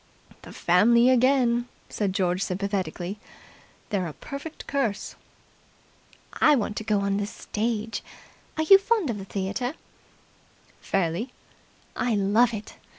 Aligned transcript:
"The 0.41 0.51
family 0.51 1.11
again!" 1.11 1.67
said 1.87 2.11
George 2.11 2.41
sympathetically. 2.41 3.19
"They're 3.91 4.07
a 4.07 4.13
perfect 4.13 4.65
curse." 4.65 5.13
"I 6.33 6.55
want 6.55 6.75
to 6.77 6.83
go 6.83 7.01
on 7.01 7.17
the 7.17 7.27
stage. 7.27 8.01
Are 8.57 8.63
you 8.63 8.79
fond 8.79 9.11
of 9.11 9.19
the 9.19 9.25
theatre?" 9.25 9.75
"Fairly." 10.81 11.31
"I 11.95 12.15
love 12.15 12.51
it. 12.51 12.77